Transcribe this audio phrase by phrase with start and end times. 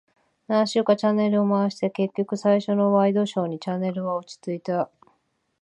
[0.47, 4.89] 何周かチャンネルを回して、結局最初のワイドショーにチャンネルは落ち着いた。